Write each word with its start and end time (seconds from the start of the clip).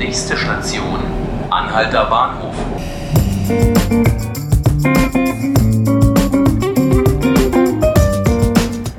Nächste 0.00 0.34
Station, 0.34 0.98
Anhalter 1.50 2.06
Bahnhof. 2.06 2.54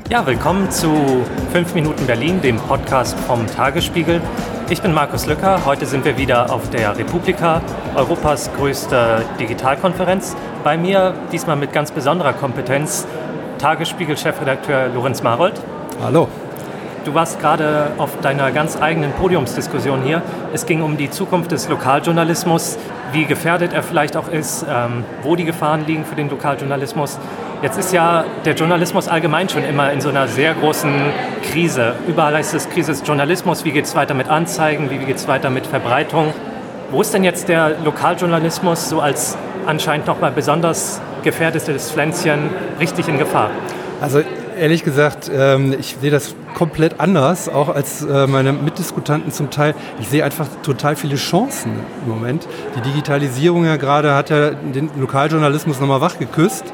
Ja, 0.08 0.24
willkommen 0.24 0.70
zu 0.70 1.24
5 1.50 1.74
Minuten 1.74 2.06
Berlin, 2.06 2.40
dem 2.40 2.56
Podcast 2.56 3.18
vom 3.18 3.48
Tagesspiegel. 3.48 4.20
Ich 4.70 4.80
bin 4.80 4.94
Markus 4.94 5.26
Lücker. 5.26 5.64
Heute 5.66 5.86
sind 5.86 6.04
wir 6.04 6.16
wieder 6.16 6.52
auf 6.52 6.70
der 6.70 6.96
Republika, 6.96 7.62
Europas 7.96 8.48
größte 8.56 9.24
Digitalkonferenz. 9.40 10.36
Bei 10.62 10.76
mir 10.76 11.14
diesmal 11.32 11.56
mit 11.56 11.72
ganz 11.72 11.90
besonderer 11.90 12.32
Kompetenz 12.32 13.08
Tagesspiegel-Chefredakteur 13.58 14.94
Lorenz 14.94 15.20
Marold. 15.20 15.60
Hallo. 16.00 16.28
Du 17.04 17.14
warst 17.14 17.40
gerade 17.40 17.88
auf 17.98 18.20
deiner 18.20 18.52
ganz 18.52 18.80
eigenen 18.80 19.10
Podiumsdiskussion 19.12 20.02
hier. 20.02 20.22
Es 20.52 20.66
ging 20.66 20.82
um 20.82 20.96
die 20.96 21.10
Zukunft 21.10 21.50
des 21.50 21.68
Lokaljournalismus, 21.68 22.78
wie 23.10 23.24
gefährdet 23.24 23.72
er 23.72 23.82
vielleicht 23.82 24.16
auch 24.16 24.28
ist, 24.28 24.64
ähm, 24.70 25.04
wo 25.22 25.34
die 25.34 25.44
Gefahren 25.44 25.84
liegen 25.84 26.04
für 26.04 26.14
den 26.14 26.30
Lokaljournalismus. 26.30 27.18
Jetzt 27.60 27.76
ist 27.76 27.92
ja 27.92 28.24
der 28.44 28.54
Journalismus 28.54 29.08
allgemein 29.08 29.48
schon 29.48 29.64
immer 29.64 29.92
in 29.92 30.00
so 30.00 30.10
einer 30.10 30.28
sehr 30.28 30.54
großen 30.54 30.92
Krise. 31.50 31.94
Überall 32.06 32.34
heißt 32.34 32.54
es 32.54 32.68
Krise 32.70 32.92
des 32.92 33.02
Journalismus. 33.04 33.64
Wie 33.64 33.72
geht 33.72 33.86
es 33.86 33.96
weiter 33.96 34.14
mit 34.14 34.28
Anzeigen? 34.28 34.88
Wie 34.90 34.98
geht 34.98 35.16
es 35.16 35.26
weiter 35.26 35.50
mit 35.50 35.66
Verbreitung? 35.66 36.32
Wo 36.92 37.00
ist 37.00 37.12
denn 37.12 37.24
jetzt 37.24 37.48
der 37.48 37.78
Lokaljournalismus 37.84 38.88
so 38.88 39.00
als 39.00 39.36
anscheinend 39.66 40.06
nochmal 40.06 40.30
besonders 40.30 41.00
gefährdetes 41.24 41.90
Pflänzchen 41.90 42.50
richtig 42.78 43.08
in 43.08 43.18
Gefahr? 43.18 43.50
Also 44.00 44.20
ehrlich 44.58 44.84
gesagt, 44.84 45.30
ähm, 45.34 45.74
ich 45.78 45.96
sehe 46.00 46.10
das 46.10 46.34
komplett 46.54 47.00
anders, 47.00 47.48
auch 47.48 47.68
als 47.68 48.02
äh, 48.02 48.26
meine 48.26 48.52
Mitdiskutanten 48.52 49.32
zum 49.32 49.50
Teil. 49.50 49.74
Ich 50.00 50.08
sehe 50.08 50.24
einfach 50.24 50.46
total 50.62 50.96
viele 50.96 51.16
Chancen 51.16 51.72
im 52.04 52.12
Moment. 52.12 52.46
Die 52.76 52.80
Digitalisierung 52.80 53.64
ja 53.64 53.76
gerade 53.76 54.14
hat 54.14 54.30
ja 54.30 54.50
den 54.50 54.90
Lokaljournalismus 54.98 55.80
nochmal 55.80 56.00
wachgeküsst. 56.00 56.64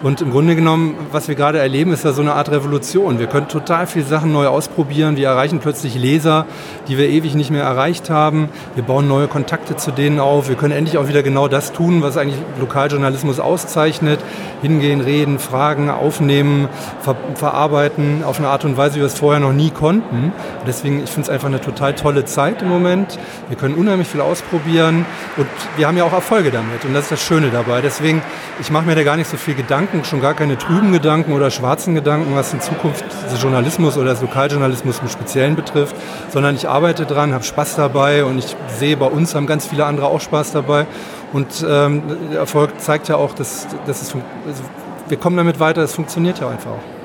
Und 0.00 0.20
im 0.20 0.30
Grunde 0.30 0.54
genommen, 0.54 0.94
was 1.10 1.26
wir 1.26 1.34
gerade 1.34 1.58
erleben, 1.58 1.92
ist 1.92 2.04
ja 2.04 2.12
so 2.12 2.22
eine 2.22 2.34
Art 2.34 2.52
Revolution. 2.52 3.18
Wir 3.18 3.26
können 3.26 3.48
total 3.48 3.88
viele 3.88 4.04
Sachen 4.04 4.32
neu 4.32 4.46
ausprobieren. 4.46 5.16
Wir 5.16 5.26
erreichen 5.26 5.58
plötzlich 5.58 5.96
Leser, 5.96 6.46
die 6.86 6.96
wir 6.96 7.08
ewig 7.08 7.34
nicht 7.34 7.50
mehr 7.50 7.64
erreicht 7.64 8.08
haben. 8.08 8.48
Wir 8.76 8.84
bauen 8.84 9.08
neue 9.08 9.26
Kontakte 9.26 9.74
zu 9.74 9.90
denen 9.90 10.20
auf. 10.20 10.48
Wir 10.48 10.54
können 10.54 10.72
endlich 10.72 10.98
auch 10.98 11.08
wieder 11.08 11.24
genau 11.24 11.48
das 11.48 11.72
tun, 11.72 12.00
was 12.00 12.16
eigentlich 12.16 12.38
Lokaljournalismus 12.60 13.40
auszeichnet. 13.40 14.20
Hingehen, 14.62 15.00
reden, 15.00 15.40
fragen, 15.40 15.90
aufnehmen, 15.90 16.68
ver 17.00 17.16
verarbeiten 17.34 18.22
auf 18.24 18.38
eine 18.38 18.48
Art 18.48 18.64
und 18.64 18.76
Weise, 18.76 18.96
wie 18.96 19.00
wir 19.00 19.06
es 19.06 19.18
vorher 19.18 19.27
noch 19.38 19.52
nie 19.52 19.70
konnten. 19.70 20.32
deswegen, 20.66 21.04
ich 21.04 21.10
finde 21.10 21.22
es 21.22 21.30
einfach 21.30 21.48
eine 21.48 21.60
total 21.60 21.94
tolle 21.94 22.24
Zeit 22.24 22.62
im 22.62 22.68
Moment. 22.68 23.18
Wir 23.48 23.56
können 23.56 23.74
unheimlich 23.74 24.08
viel 24.08 24.20
ausprobieren 24.20 25.06
und 25.36 25.46
wir 25.76 25.86
haben 25.86 25.96
ja 25.96 26.04
auch 26.04 26.12
Erfolge 26.12 26.50
damit. 26.50 26.84
Und 26.84 26.94
das 26.94 27.04
ist 27.04 27.12
das 27.12 27.22
Schöne 27.22 27.50
dabei. 27.50 27.80
Deswegen, 27.80 28.22
ich 28.60 28.70
mache 28.70 28.86
mir 28.86 28.94
da 28.94 29.02
gar 29.02 29.16
nicht 29.16 29.30
so 29.30 29.36
viel 29.36 29.54
Gedanken 29.54 30.04
schon 30.04 30.20
gar 30.20 30.34
keine 30.34 30.56
trüben 30.58 30.92
Gedanken 30.92 31.32
oder 31.32 31.50
schwarzen 31.50 31.94
Gedanken, 31.94 32.34
was 32.34 32.52
in 32.52 32.60
Zukunft 32.60 33.04
Journalismus 33.40 33.96
oder 33.96 34.10
des 34.10 34.20
Lokaljournalismus 34.20 35.00
im 35.00 35.08
Speziellen 35.08 35.56
betrifft, 35.56 35.94
sondern 36.30 36.54
ich 36.54 36.68
arbeite 36.68 37.06
dran, 37.06 37.32
habe 37.32 37.44
Spaß 37.44 37.76
dabei 37.76 38.24
und 38.24 38.38
ich 38.38 38.56
sehe, 38.78 38.96
bei 38.96 39.06
uns 39.06 39.34
haben 39.34 39.46
ganz 39.46 39.66
viele 39.66 39.86
andere 39.86 40.08
auch 40.08 40.20
Spaß 40.20 40.52
dabei. 40.52 40.86
Und 41.32 41.64
ähm, 41.68 42.02
der 42.30 42.40
Erfolg 42.40 42.80
zeigt 42.80 43.08
ja 43.08 43.16
auch, 43.16 43.34
dass, 43.34 43.66
dass 43.86 44.02
es, 44.02 44.14
also 44.46 44.62
wir 45.08 45.16
kommen 45.18 45.36
damit 45.36 45.60
weiter, 45.60 45.82
es 45.82 45.94
funktioniert 45.94 46.40
ja 46.40 46.48
einfach 46.48 46.70
auch. 46.70 46.97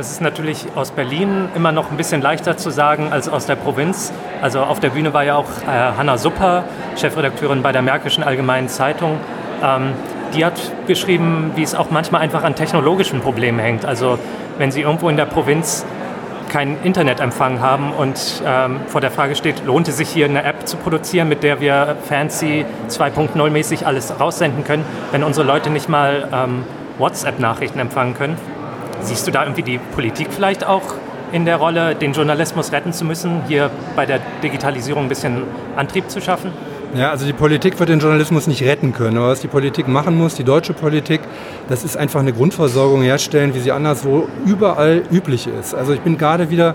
Das 0.00 0.10
ist 0.10 0.22
natürlich 0.22 0.64
aus 0.76 0.92
Berlin 0.92 1.50
immer 1.54 1.72
noch 1.72 1.90
ein 1.90 1.98
bisschen 1.98 2.22
leichter 2.22 2.56
zu 2.56 2.70
sagen 2.70 3.12
als 3.12 3.28
aus 3.28 3.44
der 3.44 3.54
Provinz. 3.54 4.14
Also 4.40 4.60
auf 4.60 4.80
der 4.80 4.88
Bühne 4.88 5.12
war 5.12 5.24
ja 5.24 5.36
auch 5.36 5.44
äh, 5.44 5.66
Hanna 5.68 6.16
Supper, 6.16 6.64
Chefredakteurin 6.96 7.60
bei 7.60 7.70
der 7.70 7.82
Märkischen 7.82 8.24
Allgemeinen 8.24 8.70
Zeitung. 8.70 9.18
Ähm, 9.62 9.92
die 10.32 10.42
hat 10.42 10.58
geschrieben, 10.86 11.50
wie 11.54 11.62
es 11.62 11.74
auch 11.74 11.90
manchmal 11.90 12.22
einfach 12.22 12.44
an 12.44 12.54
technologischen 12.54 13.20
Problemen 13.20 13.58
hängt. 13.58 13.84
Also 13.84 14.18
wenn 14.56 14.70
Sie 14.70 14.80
irgendwo 14.80 15.10
in 15.10 15.18
der 15.18 15.26
Provinz 15.26 15.84
keinen 16.48 16.82
Internetempfang 16.82 17.60
haben 17.60 17.92
und 17.92 18.42
ähm, 18.46 18.80
vor 18.86 19.02
der 19.02 19.10
Frage 19.10 19.36
steht, 19.36 19.66
lohnt 19.66 19.86
es 19.86 19.98
sich 19.98 20.08
hier 20.08 20.24
eine 20.24 20.44
App 20.44 20.66
zu 20.66 20.78
produzieren, 20.78 21.28
mit 21.28 21.42
der 21.42 21.60
wir 21.60 21.96
fancy 22.08 22.64
2.0 22.88 23.50
mäßig 23.50 23.86
alles 23.86 24.18
raussenden 24.18 24.64
können, 24.64 24.86
wenn 25.12 25.22
unsere 25.22 25.46
Leute 25.46 25.68
nicht 25.68 25.90
mal 25.90 26.26
ähm, 26.32 26.64
WhatsApp-Nachrichten 26.96 27.78
empfangen 27.78 28.14
können. 28.14 28.38
Siehst 29.02 29.26
du 29.26 29.30
da 29.30 29.42
irgendwie 29.42 29.62
die 29.62 29.78
Politik 29.78 30.28
vielleicht 30.30 30.64
auch 30.64 30.82
in 31.32 31.44
der 31.44 31.56
Rolle, 31.56 31.94
den 31.94 32.12
Journalismus 32.12 32.72
retten 32.72 32.92
zu 32.92 33.04
müssen, 33.04 33.42
hier 33.46 33.70
bei 33.96 34.04
der 34.06 34.20
Digitalisierung 34.42 35.04
ein 35.04 35.08
bisschen 35.08 35.42
Antrieb 35.76 36.10
zu 36.10 36.20
schaffen? 36.20 36.52
Ja, 36.92 37.10
also 37.12 37.24
die 37.24 37.32
Politik 37.32 37.78
wird 37.78 37.88
den 37.88 38.00
Journalismus 38.00 38.48
nicht 38.48 38.64
retten 38.64 38.92
können. 38.92 39.16
Aber 39.16 39.28
was 39.28 39.40
die 39.40 39.46
Politik 39.46 39.86
machen 39.86 40.18
muss, 40.18 40.34
die 40.34 40.42
deutsche 40.42 40.72
Politik, 40.72 41.20
das 41.68 41.84
ist 41.84 41.96
einfach 41.96 42.18
eine 42.18 42.32
Grundversorgung 42.32 43.02
herstellen, 43.02 43.54
wie 43.54 43.60
sie 43.60 43.70
anderswo 43.70 44.26
überall 44.44 45.02
üblich 45.08 45.46
ist. 45.46 45.72
Also 45.72 45.92
ich 45.92 46.00
bin 46.00 46.18
gerade 46.18 46.50
wieder 46.50 46.74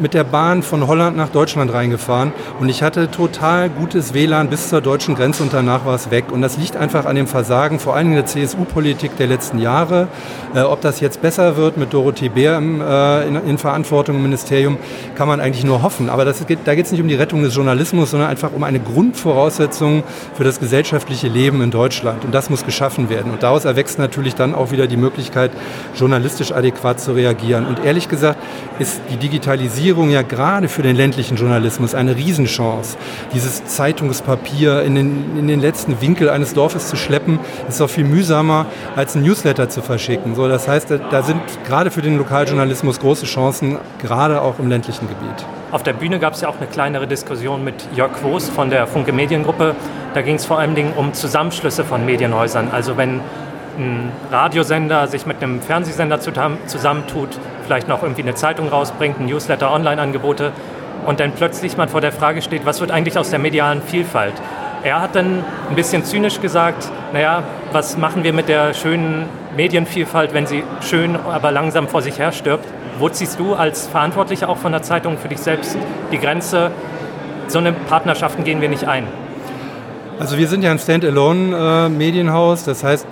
mit 0.00 0.14
der 0.14 0.24
Bahn 0.24 0.64
von 0.64 0.88
Holland 0.88 1.16
nach 1.16 1.28
Deutschland 1.28 1.72
reingefahren 1.72 2.32
und 2.58 2.70
ich 2.70 2.82
hatte 2.82 3.08
total 3.08 3.70
gutes 3.70 4.14
WLAN 4.14 4.48
bis 4.48 4.68
zur 4.68 4.80
deutschen 4.80 5.14
Grenze 5.14 5.44
und 5.44 5.52
danach 5.52 5.86
war 5.86 5.94
es 5.94 6.10
weg. 6.10 6.32
Und 6.32 6.42
das 6.42 6.58
liegt 6.58 6.76
einfach 6.76 7.04
an 7.04 7.14
dem 7.14 7.28
Versagen, 7.28 7.78
vor 7.78 7.94
allem 7.94 8.14
der 8.14 8.26
CSU-Politik 8.26 9.16
der 9.16 9.28
letzten 9.28 9.60
Jahre. 9.60 10.08
Äh, 10.56 10.62
ob 10.62 10.80
das 10.80 10.98
jetzt 10.98 11.22
besser 11.22 11.56
wird 11.56 11.76
mit 11.76 11.92
Dorothee 11.92 12.30
Bär 12.30 12.58
äh, 12.58 13.28
in, 13.28 13.36
in, 13.36 13.58
Verantwortung 13.58 14.16
im 14.16 14.22
Ministerium, 14.24 14.78
kann 15.14 15.28
man 15.28 15.40
eigentlich 15.40 15.64
nur 15.64 15.82
hoffen. 15.82 16.10
Aber 16.10 16.24
das 16.24 16.44
da 16.64 16.74
geht 16.74 16.86
es 16.86 16.90
nicht 16.90 17.00
um 17.00 17.08
die 17.08 17.14
Rettung 17.14 17.44
des 17.44 17.54
Journalismus, 17.54 18.10
sondern 18.10 18.28
einfach 18.28 18.50
um 18.52 18.64
eine 18.64 18.80
Grundvoraussetzung 18.80 19.51
Voraussetzungen 19.52 20.02
für 20.34 20.44
das 20.44 20.60
gesellschaftliche 20.60 21.28
Leben 21.28 21.60
in 21.62 21.70
Deutschland. 21.70 22.24
Und 22.24 22.32
das 22.32 22.48
muss 22.48 22.64
geschaffen 22.64 23.10
werden. 23.10 23.32
Und 23.32 23.42
daraus 23.42 23.64
erwächst 23.64 23.98
natürlich 23.98 24.34
dann 24.34 24.54
auch 24.54 24.70
wieder 24.70 24.86
die 24.86 24.96
Möglichkeit, 24.96 25.50
journalistisch 25.94 26.52
adäquat 26.52 27.00
zu 27.00 27.12
reagieren. 27.12 27.66
Und 27.66 27.84
ehrlich 27.84 28.08
gesagt 28.08 28.38
ist 28.78 29.00
die 29.10 29.16
Digitalisierung 29.16 30.10
ja 30.10 30.22
gerade 30.22 30.68
für 30.68 30.82
den 30.82 30.96
ländlichen 30.96 31.36
Journalismus 31.36 31.94
eine 31.94 32.16
Riesenchance. 32.16 32.96
Dieses 33.34 33.64
Zeitungspapier 33.66 34.82
in 34.82 34.94
den, 34.94 35.38
in 35.38 35.48
den 35.48 35.60
letzten 35.60 36.00
Winkel 36.00 36.30
eines 36.30 36.54
Dorfes 36.54 36.88
zu 36.88 36.96
schleppen, 36.96 37.38
ist 37.68 37.80
auch 37.82 37.90
viel 37.90 38.04
mühsamer, 38.04 38.66
als 38.96 39.14
ein 39.14 39.22
Newsletter 39.22 39.68
zu 39.68 39.82
verschicken. 39.82 40.34
So, 40.34 40.48
das 40.48 40.66
heißt, 40.66 40.88
da 41.10 41.22
sind 41.22 41.40
gerade 41.66 41.90
für 41.90 42.02
den 42.02 42.16
Lokaljournalismus 42.16 42.98
große 43.00 43.26
Chancen, 43.26 43.78
gerade 44.00 44.40
auch 44.40 44.58
im 44.58 44.68
ländlichen 44.68 45.08
Gebiet. 45.08 45.46
Auf 45.72 45.82
der 45.82 45.94
Bühne 45.94 46.18
gab 46.18 46.34
es 46.34 46.42
ja 46.42 46.50
auch 46.50 46.58
eine 46.58 46.66
kleinere 46.66 47.06
Diskussion 47.06 47.64
mit 47.64 47.74
Jörg 47.96 48.22
Woos 48.22 48.50
von 48.50 48.68
der 48.68 48.86
Funke 48.86 49.10
Mediengruppe. 49.10 49.74
Da 50.12 50.20
ging 50.20 50.34
es 50.34 50.44
vor 50.44 50.58
allen 50.58 50.74
Dingen 50.74 50.92
um 50.94 51.14
Zusammenschlüsse 51.14 51.82
von 51.82 52.04
Medienhäusern. 52.04 52.68
Also 52.70 52.98
wenn 52.98 53.22
ein 53.78 54.12
Radiosender 54.30 55.06
sich 55.06 55.24
mit 55.24 55.42
einem 55.42 55.62
Fernsehsender 55.62 56.20
zusammentut, 56.20 57.30
vielleicht 57.64 57.88
noch 57.88 58.02
irgendwie 58.02 58.20
eine 58.20 58.34
Zeitung 58.34 58.68
rausbringt, 58.68 59.18
ein 59.18 59.24
Newsletter, 59.24 59.72
Online-Angebote 59.72 60.52
und 61.06 61.20
dann 61.20 61.32
plötzlich 61.32 61.78
man 61.78 61.88
vor 61.88 62.02
der 62.02 62.12
Frage 62.12 62.42
steht, 62.42 62.66
was 62.66 62.82
wird 62.82 62.90
eigentlich 62.90 63.16
aus 63.16 63.30
der 63.30 63.38
medialen 63.38 63.80
Vielfalt? 63.80 64.34
Er 64.82 65.00
hat 65.00 65.14
dann 65.14 65.42
ein 65.70 65.74
bisschen 65.74 66.04
zynisch 66.04 66.42
gesagt, 66.42 66.90
naja, 67.14 67.44
was 67.72 67.96
machen 67.96 68.24
wir 68.24 68.34
mit 68.34 68.50
der 68.50 68.74
schönen 68.74 69.24
Medienvielfalt, 69.56 70.34
wenn 70.34 70.44
sie 70.44 70.64
schön, 70.82 71.16
aber 71.16 71.50
langsam 71.50 71.88
vor 71.88 72.02
sich 72.02 72.18
her 72.18 72.32
stirbt? 72.32 72.66
Wo 72.98 73.08
ziehst 73.08 73.38
du 73.38 73.54
als 73.54 73.86
Verantwortlicher 73.86 74.48
auch 74.48 74.58
von 74.58 74.72
der 74.72 74.82
Zeitung 74.82 75.18
für 75.18 75.28
dich 75.28 75.38
selbst 75.38 75.76
die 76.10 76.18
Grenze? 76.18 76.70
So 77.48 77.58
eine 77.58 77.72
Partnerschaften 77.72 78.44
gehen 78.44 78.60
wir 78.60 78.68
nicht 78.68 78.86
ein. 78.86 79.06
Also 80.18 80.38
wir 80.38 80.46
sind 80.46 80.62
ja 80.62 80.70
ein 80.70 80.78
Standalone-Medienhaus, 80.78 82.64
das 82.64 82.84
heißt, 82.84 83.06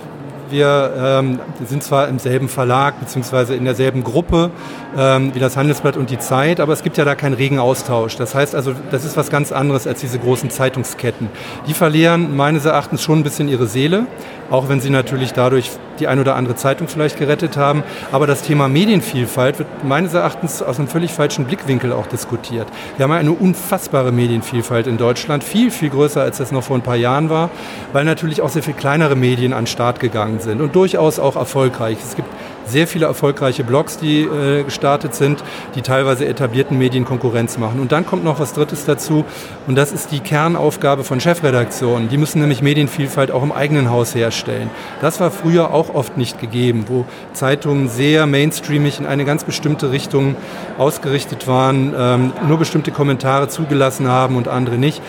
wir 0.51 0.93
ähm, 0.97 1.39
sind 1.65 1.81
zwar 1.81 2.07
im 2.07 2.19
selben 2.19 2.49
Verlag 2.49 2.99
bzw. 2.99 3.55
in 3.55 3.65
derselben 3.65 4.03
Gruppe 4.03 4.51
ähm, 4.97 5.33
wie 5.33 5.39
das 5.39 5.57
Handelsblatt 5.57 5.97
und 5.97 6.09
die 6.09 6.19
Zeit, 6.19 6.59
aber 6.59 6.73
es 6.73 6.83
gibt 6.83 6.97
ja 6.97 7.05
da 7.05 7.15
keinen 7.15 7.33
regen 7.33 7.57
Austausch. 7.57 8.17
Das 8.17 8.35
heißt 8.35 8.53
also, 8.53 8.73
das 8.91 9.05
ist 9.05 9.17
was 9.17 9.29
ganz 9.29 9.51
anderes 9.51 9.87
als 9.87 10.01
diese 10.01 10.19
großen 10.19 10.49
Zeitungsketten. 10.49 11.29
Die 11.67 11.73
verlieren 11.73 12.35
meines 12.35 12.65
Erachtens 12.65 13.01
schon 13.01 13.19
ein 13.19 13.23
bisschen 13.23 13.47
ihre 13.47 13.67
Seele, 13.67 14.05
auch 14.49 14.69
wenn 14.69 14.81
sie 14.81 14.89
natürlich 14.89 15.33
dadurch 15.33 15.71
die 16.01 16.07
ein 16.07 16.19
oder 16.19 16.35
andere 16.35 16.55
Zeitung 16.55 16.87
vielleicht 16.87 17.17
gerettet 17.17 17.55
haben. 17.55 17.83
Aber 18.11 18.27
das 18.27 18.41
Thema 18.41 18.67
Medienvielfalt 18.67 19.59
wird 19.59 19.67
meines 19.83 20.13
Erachtens 20.13 20.61
aus 20.61 20.79
einem 20.79 20.87
völlig 20.87 21.11
falschen 21.13 21.45
Blickwinkel 21.45 21.93
auch 21.93 22.07
diskutiert. 22.07 22.67
Wir 22.97 23.03
haben 23.03 23.11
eine 23.11 23.31
unfassbare 23.31 24.11
Medienvielfalt 24.11 24.87
in 24.87 24.97
Deutschland, 24.97 25.43
viel, 25.43 25.71
viel 25.71 25.89
größer, 25.89 26.21
als 26.21 26.39
das 26.39 26.51
noch 26.51 26.63
vor 26.63 26.75
ein 26.75 26.81
paar 26.81 26.95
Jahren 26.95 27.29
war, 27.29 27.49
weil 27.93 28.03
natürlich 28.03 28.41
auch 28.41 28.49
sehr 28.49 28.63
viel 28.63 28.73
kleinere 28.73 29.15
Medien 29.15 29.53
an 29.53 29.61
den 29.61 29.67
Start 29.67 29.99
gegangen 29.99 30.39
sind 30.39 30.59
und 30.59 30.75
durchaus 30.75 31.19
auch 31.19 31.35
erfolgreich. 31.35 31.97
Es 32.03 32.15
gibt 32.15 32.29
sehr 32.65 32.87
viele 32.87 33.05
erfolgreiche 33.05 33.63
Blogs, 33.63 33.97
die 33.97 34.21
äh, 34.21 34.63
gestartet 34.63 35.15
sind, 35.15 35.43
die 35.75 35.81
teilweise 35.81 36.25
etablierten 36.25 36.77
Medien 36.77 37.05
Konkurrenz 37.05 37.57
machen. 37.57 37.79
Und 37.79 37.91
dann 37.91 38.05
kommt 38.05 38.23
noch 38.23 38.39
was 38.39 38.53
Drittes 38.53 38.85
dazu 38.85 39.25
und 39.67 39.75
das 39.75 39.91
ist 39.91 40.11
die 40.11 40.19
Kernaufgabe 40.19 41.03
von 41.03 41.19
Chefredaktionen. 41.19 42.09
Die 42.09 42.17
müssen 42.17 42.39
nämlich 42.39 42.61
Medienvielfalt 42.61 43.31
auch 43.31 43.43
im 43.43 43.51
eigenen 43.51 43.89
Haus 43.89 44.15
herstellen. 44.15 44.69
Das 45.01 45.19
war 45.19 45.31
früher 45.31 45.73
auch 45.73 45.93
oft 45.93 46.17
nicht 46.17 46.39
gegeben, 46.39 46.85
wo 46.87 47.05
Zeitungen 47.33 47.89
sehr 47.89 48.25
mainstreamig 48.25 48.99
in 48.99 49.05
eine 49.05 49.25
ganz 49.25 49.43
bestimmte 49.43 49.91
Richtung 49.91 50.35
ausgerichtet 50.77 51.47
waren, 51.47 51.93
ähm, 51.97 52.33
nur 52.47 52.57
bestimmte 52.57 52.91
Kommentare 52.91 53.47
zugelassen 53.47 54.07
haben 54.07 54.35
und 54.35 54.47
andere 54.47 54.77
nicht. 54.77 55.01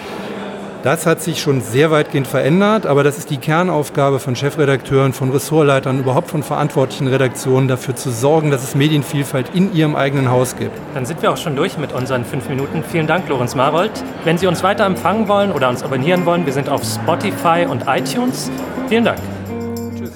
Das 0.83 1.07
hat 1.07 1.23
sich 1.23 1.41
schon 1.41 1.61
sehr 1.61 1.93
weitgehend 1.93 2.27
verändert, 2.27 2.87
aber 2.87 3.05
das 3.05 3.17
ist 3.17 3.31
die 3.31 3.37
Kernaufgabe 3.37 4.19
von 4.19 4.35
Chefredakteuren, 4.35 5.13
von 5.13 5.31
Ressortleitern, 5.31 6.01
überhaupt 6.01 6.29
von 6.29 6.43
verantwortlichen 6.43 7.07
Redaktionen, 7.07 7.69
dafür 7.69 7.95
zu 7.95 8.11
sorgen, 8.11 8.51
dass 8.51 8.65
es 8.65 8.75
Medienvielfalt 8.75 9.55
in 9.55 9.73
ihrem 9.73 9.95
eigenen 9.95 10.29
Haus 10.29 10.57
gibt. 10.57 10.77
Dann 10.95 11.07
sind 11.07 11.23
wir 11.23 11.31
auch 11.31 11.37
schon 11.37 11.55
durch 11.55 11.79
mit 11.79 11.93
unseren 11.93 12.25
fünf 12.25 12.49
Minuten. 12.49 12.83
Vielen 12.83 13.07
Dank, 13.07 13.29
Lorenz 13.29 13.55
Marold. 13.55 13.93
Wenn 14.25 14.39
Sie 14.39 14.49
uns 14.49 14.65
weiter 14.65 14.85
empfangen 14.85 15.29
wollen 15.29 15.53
oder 15.53 15.69
uns 15.69 15.85
abonnieren 15.85 16.27
wollen, 16.27 16.47
wir 16.47 16.53
sind 16.53 16.69
auf 16.69 16.83
Spotify 16.83 17.65
und 17.71 17.85
iTunes. 17.87 18.51
Vielen 18.89 19.05
Dank. 19.05 19.21
Tschüss. 19.97 20.11